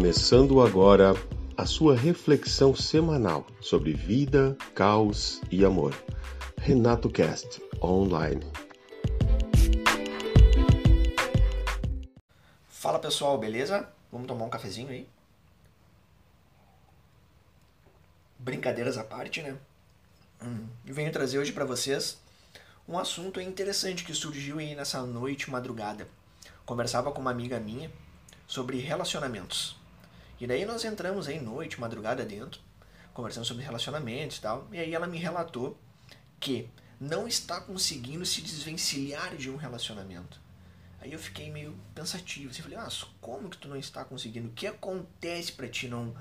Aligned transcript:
Começando 0.00 0.62
agora 0.62 1.12
a 1.54 1.66
sua 1.66 1.94
reflexão 1.94 2.74
semanal 2.74 3.46
sobre 3.60 3.92
vida, 3.92 4.56
caos 4.74 5.42
e 5.50 5.62
amor. 5.62 5.94
Renato 6.56 7.10
Cast 7.10 7.62
Online. 7.82 8.40
Fala 12.66 12.98
pessoal, 12.98 13.36
beleza? 13.36 13.86
Vamos 14.10 14.26
tomar 14.26 14.46
um 14.46 14.48
cafezinho 14.48 14.88
aí? 14.88 15.06
Brincadeiras 18.38 18.96
à 18.96 19.04
parte, 19.04 19.42
né? 19.42 19.54
Hum, 20.42 20.66
e 20.86 20.92
venho 20.92 21.12
trazer 21.12 21.38
hoje 21.38 21.52
para 21.52 21.66
vocês 21.66 22.18
um 22.88 22.98
assunto 22.98 23.38
interessante 23.38 24.02
que 24.02 24.14
surgiu 24.14 24.60
aí 24.60 24.74
nessa 24.74 25.02
noite, 25.02 25.50
madrugada. 25.50 26.08
Conversava 26.64 27.12
com 27.12 27.20
uma 27.20 27.30
amiga 27.30 27.60
minha 27.60 27.92
sobre 28.46 28.78
relacionamentos. 28.78 29.78
E 30.40 30.46
daí 30.46 30.64
nós 30.64 30.84
entramos 30.84 31.28
aí 31.28 31.38
noite, 31.38 31.78
madrugada 31.78 32.24
dentro, 32.24 32.60
conversando 33.12 33.44
sobre 33.44 33.62
relacionamentos 33.62 34.38
e 34.38 34.40
tal. 34.40 34.66
E 34.72 34.78
aí 34.78 34.94
ela 34.94 35.06
me 35.06 35.18
relatou 35.18 35.78
que 36.40 36.68
não 36.98 37.28
está 37.28 37.60
conseguindo 37.60 38.24
se 38.24 38.40
desvencilhar 38.40 39.36
de 39.36 39.50
um 39.50 39.56
relacionamento. 39.56 40.40
Aí 41.00 41.12
eu 41.12 41.18
fiquei 41.18 41.50
meio 41.50 41.76
pensativo. 41.94 42.50
Assim, 42.50 42.62
falei, 42.62 42.78
ah, 42.78 42.88
como 43.20 43.50
que 43.50 43.58
tu 43.58 43.68
não 43.68 43.76
está 43.76 44.04
conseguindo? 44.04 44.48
O 44.48 44.52
que 44.52 44.66
acontece 44.66 45.52
para 45.52 45.68
ti 45.68 45.88
não 45.88 46.14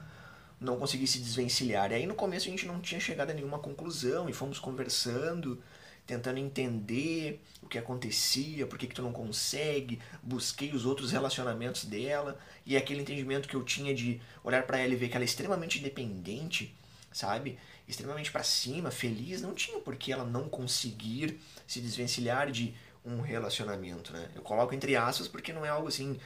não 0.59 0.77
conseguir 0.77 1.07
se 1.07 1.19
desvencilhar? 1.19 1.91
E 1.91 1.95
aí 1.95 2.05
no 2.05 2.15
começo 2.15 2.47
a 2.47 2.51
gente 2.51 2.65
não 2.65 2.81
tinha 2.81 2.99
chegado 2.99 3.29
a 3.29 3.33
nenhuma 3.33 3.59
conclusão 3.59 4.27
e 4.27 4.33
fomos 4.33 4.59
conversando, 4.59 5.63
tentando 6.09 6.39
entender 6.39 7.39
o 7.61 7.67
que 7.67 7.77
acontecia, 7.77 8.65
por 8.65 8.79
que, 8.79 8.87
que 8.87 8.95
tu 8.95 9.03
não 9.03 9.13
consegue, 9.13 10.01
busquei 10.23 10.73
os 10.73 10.83
outros 10.83 11.11
relacionamentos 11.11 11.85
dela 11.85 12.39
e 12.65 12.75
aquele 12.75 13.01
entendimento 13.01 13.47
que 13.47 13.55
eu 13.55 13.63
tinha 13.63 13.93
de 13.93 14.19
olhar 14.43 14.63
para 14.63 14.79
ela 14.79 14.91
e 14.91 14.95
ver 14.95 15.07
que 15.07 15.16
ela 15.16 15.23
é 15.23 15.27
extremamente 15.27 15.77
independente, 15.77 16.75
sabe? 17.13 17.59
Extremamente 17.88 18.31
para 18.31 18.41
cima, 18.41 18.89
feliz, 18.89 19.43
não 19.43 19.53
tinha 19.53 19.79
por 19.79 19.95
que 19.95 20.11
ela 20.11 20.23
não 20.23 20.49
conseguir 20.49 21.39
se 21.67 21.79
desvencilhar 21.79 22.49
de 22.51 22.73
um 23.05 23.21
relacionamento, 23.21 24.11
né? 24.11 24.31
Eu 24.33 24.41
coloco 24.41 24.73
entre 24.73 24.95
aspas 24.95 25.27
porque 25.27 25.53
não 25.53 25.63
é 25.63 25.69
algo 25.69 25.89
assim 25.89 26.19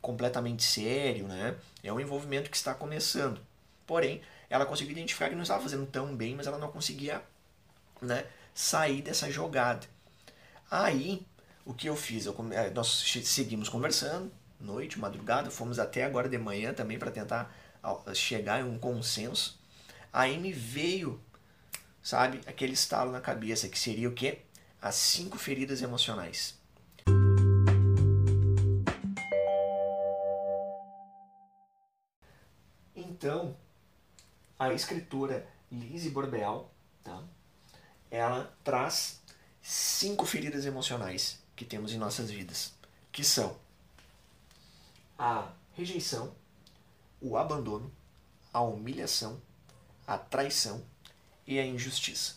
completamente 0.00 0.62
sério, 0.62 1.26
né? 1.26 1.56
É 1.82 1.92
um 1.92 1.98
envolvimento 1.98 2.48
que 2.48 2.56
está 2.56 2.72
começando. 2.72 3.40
Porém, 3.88 4.22
ela 4.48 4.64
conseguiu 4.64 4.92
identificar 4.92 5.28
que 5.28 5.34
não 5.34 5.42
estava 5.42 5.64
fazendo 5.64 5.84
tão 5.84 6.14
bem, 6.14 6.36
mas 6.36 6.46
ela 6.46 6.58
não 6.58 6.68
conseguia, 6.70 7.20
né, 8.00 8.24
sair 8.56 9.02
dessa 9.02 9.30
jogada. 9.30 9.86
Aí, 10.70 11.26
o 11.62 11.74
que 11.74 11.86
eu 11.88 11.94
fiz? 11.94 12.24
Eu, 12.24 12.34
eh, 12.52 12.70
nós 12.70 13.04
seguimos 13.24 13.68
conversando, 13.68 14.32
noite, 14.58 14.98
madrugada, 14.98 15.50
fomos 15.50 15.78
até 15.78 16.04
agora 16.04 16.26
de 16.26 16.38
manhã 16.38 16.72
também 16.72 16.98
para 16.98 17.10
tentar 17.10 17.54
chegar 18.14 18.60
em 18.60 18.64
um 18.64 18.78
consenso. 18.78 19.60
Aí 20.10 20.38
me 20.38 20.52
veio, 20.52 21.20
sabe, 22.02 22.40
aquele 22.46 22.72
estalo 22.72 23.12
na 23.12 23.20
cabeça 23.20 23.68
que 23.68 23.78
seria 23.78 24.08
o 24.08 24.14
quê? 24.14 24.40
As 24.80 24.94
cinco 24.94 25.38
feridas 25.38 25.82
emocionais. 25.82 26.58
Então, 32.96 33.54
a 34.58 34.72
escritora 34.72 35.46
Lise 35.70 36.08
Borbel, 36.08 36.70
tá? 37.04 37.22
Ela 38.10 38.52
traz 38.62 39.20
cinco 39.62 40.24
feridas 40.24 40.64
emocionais 40.64 41.38
que 41.54 41.64
temos 41.64 41.92
em 41.92 41.98
nossas 41.98 42.30
vidas, 42.30 42.74
que 43.10 43.24
são 43.24 43.56
a 45.18 45.50
rejeição, 45.74 46.34
o 47.20 47.36
abandono, 47.36 47.90
a 48.52 48.60
humilhação, 48.60 49.40
a 50.06 50.16
traição 50.16 50.84
e 51.46 51.58
a 51.58 51.66
injustiça. 51.66 52.36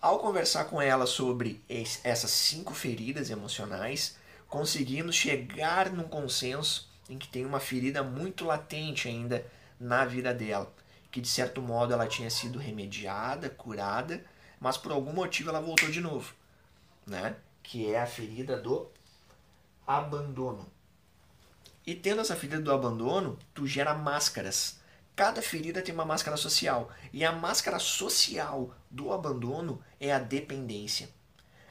Ao 0.00 0.18
conversar 0.18 0.66
com 0.66 0.80
ela 0.80 1.06
sobre 1.06 1.60
essas 2.04 2.30
cinco 2.30 2.74
feridas 2.74 3.30
emocionais, 3.30 4.16
conseguimos 4.48 5.14
chegar 5.16 5.90
num 5.90 6.08
consenso 6.08 6.88
em 7.08 7.18
que 7.18 7.28
tem 7.28 7.44
uma 7.44 7.60
ferida 7.60 8.02
muito 8.02 8.44
latente 8.44 9.08
ainda 9.08 9.46
na 9.78 10.04
vida 10.04 10.32
dela, 10.34 10.72
que 11.16 11.20
de 11.22 11.28
certo 11.28 11.62
modo 11.62 11.94
ela 11.94 12.06
tinha 12.06 12.28
sido 12.28 12.58
remediada, 12.58 13.48
curada, 13.48 14.22
mas 14.60 14.76
por 14.76 14.92
algum 14.92 15.14
motivo 15.14 15.48
ela 15.48 15.62
voltou 15.62 15.90
de 15.90 15.98
novo, 15.98 16.34
né? 17.06 17.36
Que 17.62 17.90
é 17.90 17.98
a 17.98 18.06
ferida 18.06 18.54
do 18.58 18.86
abandono. 19.86 20.70
E 21.86 21.94
tendo 21.94 22.20
essa 22.20 22.36
ferida 22.36 22.60
do 22.60 22.70
abandono, 22.70 23.38
tu 23.54 23.66
gera 23.66 23.94
máscaras. 23.94 24.78
Cada 25.14 25.40
ferida 25.40 25.80
tem 25.80 25.94
uma 25.94 26.04
máscara 26.04 26.36
social, 26.36 26.92
e 27.14 27.24
a 27.24 27.32
máscara 27.32 27.78
social 27.78 28.76
do 28.90 29.10
abandono 29.10 29.82
é 29.98 30.12
a 30.12 30.18
dependência. 30.18 31.08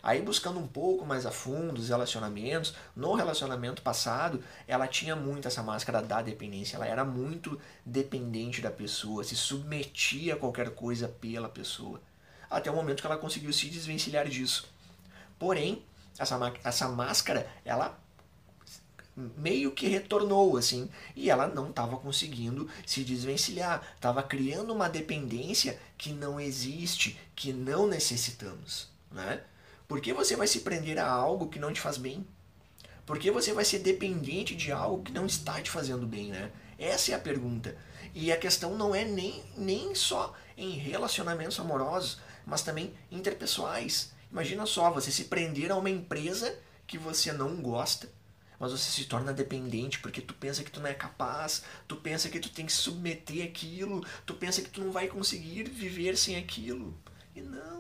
Aí 0.06 0.22
buscando 0.22 0.60
um 0.60 0.68
pouco 0.68 1.04
mais 1.04 1.26
a 1.26 1.32
fundo 1.32 1.80
os 1.80 1.90
relacionamentos, 1.90 2.76
no 2.96 3.16
relacionamento 3.16 3.82
passado, 3.82 4.44
ela 4.68 4.88
tinha 4.88 5.16
muito 5.16 5.48
essa 5.48 5.64
máscara 5.64 6.00
da 6.00 6.22
dependência, 6.22 6.76
ela 6.76 6.86
era 6.86 7.04
muito 7.04 7.60
dependente 7.84 8.62
da 8.62 8.70
pessoa, 8.70 9.24
se 9.24 9.36
submetia 9.36 10.36
a 10.36 10.38
qualquer 10.38 10.70
coisa 10.76 11.08
pela 11.08 11.50
pessoa. 11.50 12.00
Até 12.48 12.70
o 12.70 12.76
momento 12.76 13.02
que 13.02 13.08
ela 13.08 13.18
conseguiu 13.18 13.52
se 13.52 13.68
desvencilhar 13.68 14.28
disso. 14.28 14.70
Porém, 15.40 15.84
essa, 16.20 16.38
essa 16.64 16.88
máscara, 16.88 17.50
ela 17.66 18.00
meio 19.36 19.72
que 19.72 19.88
retornou 19.88 20.56
assim 20.56 20.88
e 21.16 21.32
ela 21.32 21.48
não 21.48 21.72
estava 21.72 21.98
conseguindo 21.98 22.70
se 22.86 23.04
desvencilhar, 23.04 23.82
estava 23.96 24.22
criando 24.22 24.72
uma 24.72 24.88
dependência 24.88 25.80
que 25.98 26.14
não 26.14 26.40
existe, 26.40 27.20
que 27.36 27.52
não 27.52 27.88
necessitamos, 27.88 28.88
né? 29.10 29.42
Por 29.88 30.02
que 30.02 30.14
você 30.14 30.36
vai 30.36 30.48
se 30.48 30.62
prender 30.62 30.98
a 30.98 31.08
algo 31.08 31.50
que 31.50 31.60
não 31.60 31.72
te 31.72 31.80
faz 31.80 31.98
bem? 31.98 32.26
Por 33.06 33.20
que 33.20 33.30
você 33.30 33.54
vai 33.54 33.64
ser 33.64 33.80
dependente 33.80 34.56
de 34.56 34.72
algo 34.72 35.04
que 35.04 35.12
não 35.12 35.26
está 35.26 35.62
te 35.62 35.70
fazendo 35.70 36.08
bem, 36.08 36.32
né? 36.32 36.52
Essa 36.78 37.12
é 37.12 37.16
a 37.16 37.20
pergunta. 37.20 37.78
E 38.14 38.32
a 38.32 38.38
questão 38.38 38.76
não 38.78 38.96
é 38.96 39.06
nem, 39.06 39.44
nem 39.56 39.94
só 39.94 40.34
em 40.58 40.72
relacionamentos 40.72 41.60
amorosos, 41.60 42.20
mas 42.46 42.62
também 42.62 42.94
interpessoais. 43.12 44.12
Imagina 44.32 44.66
só, 44.66 44.90
você 44.92 45.12
se 45.12 45.26
prender 45.26 45.72
a 45.72 45.76
uma 45.76 45.90
empresa 45.90 46.58
que 46.88 46.98
você 46.98 47.32
não 47.32 47.62
gosta, 47.62 48.10
mas 48.60 48.72
você 48.72 48.90
se 48.90 49.06
torna 49.06 49.34
dependente 49.34 50.00
porque 50.00 50.22
tu 50.22 50.34
pensa 50.34 50.64
que 50.64 50.72
tu 50.72 50.80
não 50.80 50.90
é 50.90 50.94
capaz, 50.94 51.64
tu 51.88 51.96
pensa 51.98 52.30
que 52.30 52.40
tu 52.40 52.50
tem 52.50 52.66
que 52.66 52.74
submeter 52.74 53.46
aquilo, 53.46 54.04
tu 54.26 54.34
pensa 54.34 54.62
que 54.62 54.70
tu 54.70 54.82
não 54.82 54.92
vai 54.92 55.08
conseguir 55.08 55.70
viver 55.70 56.18
sem 56.18 56.38
aquilo. 56.38 56.98
E 57.36 57.42
não, 57.42 57.75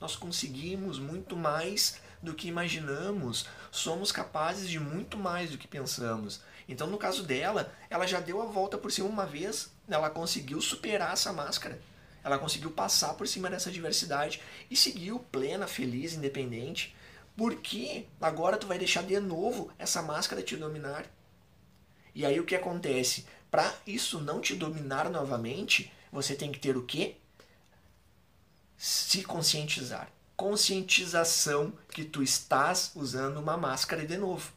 nós 0.00 0.16
conseguimos 0.16 0.98
muito 0.98 1.36
mais 1.36 2.00
do 2.22 2.34
que 2.34 2.48
imaginamos, 2.48 3.46
somos 3.70 4.12
capazes 4.12 4.68
de 4.68 4.78
muito 4.78 5.16
mais 5.16 5.50
do 5.50 5.58
que 5.58 5.66
pensamos. 5.66 6.40
Então, 6.68 6.86
no 6.86 6.98
caso 6.98 7.24
dela, 7.24 7.72
ela 7.90 8.06
já 8.06 8.20
deu 8.20 8.40
a 8.40 8.46
volta 8.46 8.78
por 8.78 8.90
cima 8.92 9.08
uma 9.08 9.26
vez, 9.26 9.72
ela 9.88 10.08
conseguiu 10.08 10.60
superar 10.60 11.12
essa 11.12 11.32
máscara. 11.32 11.80
Ela 12.24 12.38
conseguiu 12.38 12.70
passar 12.70 13.14
por 13.14 13.26
cima 13.26 13.50
dessa 13.50 13.70
diversidade 13.70 14.40
e 14.70 14.76
seguiu 14.76 15.18
plena, 15.18 15.66
feliz, 15.66 16.14
independente. 16.14 16.94
Porque 17.36 18.06
agora 18.20 18.56
tu 18.56 18.66
vai 18.66 18.78
deixar 18.78 19.02
de 19.02 19.18
novo 19.18 19.72
essa 19.78 20.02
máscara 20.02 20.42
te 20.42 20.56
dominar. 20.56 21.06
E 22.14 22.24
aí 22.24 22.38
o 22.38 22.44
que 22.44 22.54
acontece? 22.54 23.26
Para 23.50 23.74
isso 23.86 24.20
não 24.20 24.40
te 24.40 24.54
dominar 24.54 25.10
novamente, 25.10 25.92
você 26.12 26.34
tem 26.34 26.52
que 26.52 26.58
ter 26.58 26.76
o 26.76 26.84
quê? 26.84 27.16
Se 29.12 29.22
conscientizar. 29.22 30.10
Conscientização 30.34 31.74
que 31.90 32.02
tu 32.02 32.22
estás 32.22 32.92
usando 32.94 33.36
uma 33.36 33.58
máscara 33.58 34.06
de 34.06 34.16
novo. 34.16 34.50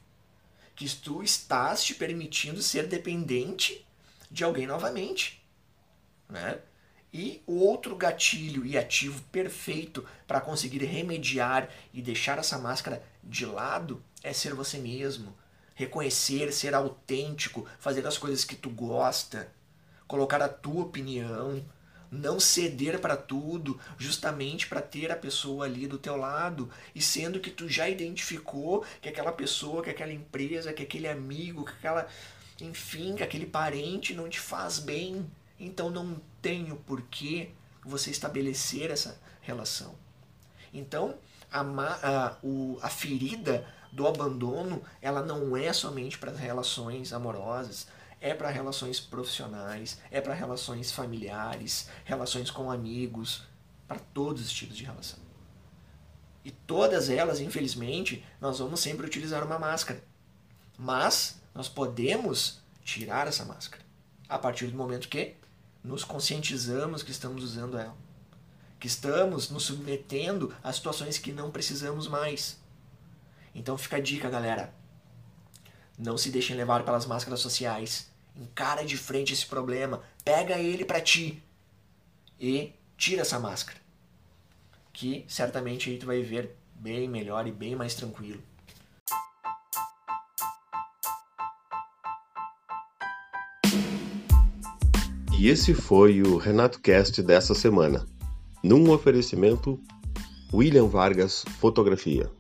Que 0.74 0.90
tu 0.96 1.22
estás 1.22 1.84
te 1.84 1.94
permitindo 1.94 2.62
ser 2.62 2.88
dependente 2.88 3.86
de 4.32 4.46
alguém 4.46 4.66
novamente. 4.66 5.46
Né? 6.30 6.60
E 7.14 7.44
o 7.46 7.56
outro 7.56 7.98
gatilho 7.98 8.66
e 8.66 8.78
ativo 8.78 9.22
perfeito 9.24 10.06
para 10.26 10.40
conseguir 10.40 10.86
remediar 10.86 11.70
e 11.94 12.02
deixar 12.02 12.38
essa 12.38 12.58
máscara 12.58 13.04
de 13.22 13.46
lado 13.46 14.02
é 14.24 14.32
ser 14.32 14.54
você 14.54 14.78
mesmo. 14.78 15.36
Reconhecer, 15.76 16.54
ser 16.54 16.74
autêntico, 16.74 17.68
fazer 17.78 18.08
as 18.08 18.18
coisas 18.18 18.46
que 18.46 18.56
tu 18.56 18.70
gosta, 18.70 19.52
colocar 20.08 20.42
a 20.42 20.48
tua 20.48 20.84
opinião, 20.84 21.62
não 22.12 22.40
ceder 22.40 23.00
para 23.00 23.18
tudo, 23.18 23.80
justamente 23.98 24.68
para 24.68 24.82
ter 24.82 25.12
a 25.12 25.16
pessoa 25.16 25.66
ali 25.66 25.88
do 25.88 25.98
teu 25.98 26.16
lado, 26.16 26.70
e 26.94 27.02
sendo 27.02 27.40
que 27.40 27.50
tu 27.50 27.68
já 27.68 27.90
identificou 27.90 28.86
que 29.02 29.10
aquela 29.10 29.32
pessoa, 29.32 29.84
que 29.84 29.90
aquela 29.90 30.14
empresa, 30.14 30.74
que 30.74 30.84
aquele 30.84 31.08
amigo, 31.08 31.66
que 31.66 31.74
aquela, 31.74 32.08
enfim, 32.62 33.16
que 33.16 33.24
aquele 33.24 33.46
parente 33.46 34.14
não 34.14 34.30
te 34.30 34.40
faz 34.40 34.80
bem, 34.80 35.30
então 35.60 35.90
não 35.90 36.20
tenho 36.42 36.76
por 36.76 37.02
que 37.04 37.50
você 37.84 38.10
estabelecer 38.10 38.92
essa 38.92 39.20
relação. 39.42 39.96
Então, 40.74 41.16
a, 41.52 41.62
a, 41.62 42.38
o, 42.44 42.78
a 42.82 42.90
ferida 42.90 43.66
do 43.92 44.06
abandono, 44.08 44.84
ela 45.02 45.22
não 45.22 45.56
é 45.56 45.72
somente 45.72 46.18
para 46.18 46.32
as 46.32 46.40
relações 46.40 47.14
amorosas, 47.14 47.88
é 48.26 48.34
para 48.34 48.50
relações 48.50 49.00
profissionais, 49.00 50.00
é 50.10 50.20
para 50.20 50.34
relações 50.34 50.92
familiares, 50.92 51.88
relações 52.04 52.50
com 52.50 52.72
amigos, 52.72 53.44
para 53.88 54.00
todos 54.00 54.44
os 54.44 54.52
tipos 54.52 54.76
de 54.76 54.84
relação. 54.84 55.20
E 56.44 56.50
todas 56.50 57.08
elas, 57.08 57.40
infelizmente, 57.40 58.26
nós 58.42 58.58
vamos 58.58 58.80
sempre 58.80 59.06
utilizar 59.06 59.44
uma 59.44 59.60
máscara. 59.60 60.04
Mas 60.76 61.40
nós 61.54 61.70
podemos 61.70 62.64
tirar 62.84 63.28
essa 63.28 63.46
máscara 63.46 63.84
a 64.28 64.40
partir 64.40 64.66
do 64.66 64.78
momento 64.78 65.08
que 65.08 65.36
nos 65.84 66.04
conscientizamos 66.04 67.04
que 67.04 67.12
estamos 67.12 67.44
usando 67.44 67.78
ela, 67.78 67.96
que 68.80 68.88
estamos 68.88 69.52
nos 69.52 69.66
submetendo 69.66 70.52
a 70.64 70.74
situações 70.74 71.20
que 71.20 71.32
não 71.32 71.52
precisamos 71.52 72.08
mais. 72.08 72.60
Então 73.54 73.78
fica 73.78 73.98
a 73.98 74.02
dica, 74.02 74.32
galera. 74.32 74.74
Não 75.96 76.18
se 76.18 76.32
deixem 76.32 76.56
levar 76.56 76.84
pelas 76.84 77.06
máscaras 77.06 77.40
sociais. 77.40 78.15
Encara 78.38 78.84
de 78.84 78.98
frente 78.98 79.34
esse 79.34 79.46
problema, 79.46 80.04
pega 80.24 80.58
ele 80.58 80.84
para 80.84 81.00
ti 81.00 81.42
e 82.40 82.74
tira 82.98 83.22
essa 83.22 83.40
máscara. 83.40 83.80
Que 84.92 85.26
certamente 85.28 85.90
aí 85.90 85.98
tu 85.98 86.06
vai 86.06 86.22
ver 86.22 86.56
bem 86.76 87.08
melhor 87.08 87.48
e 87.48 87.52
bem 87.52 87.76
mais 87.76 87.96
tranquilo. 87.96 88.42
E 95.38 95.50
esse 95.50 95.74
foi 95.74 96.22
o 96.22 96.38
Renato 96.38 96.80
Cast 96.80 97.22
dessa 97.22 97.54
semana, 97.54 98.08
num 98.64 98.90
oferecimento 98.90 99.80
William 100.54 100.88
Vargas 100.88 101.44
Fotografia. 101.60 102.32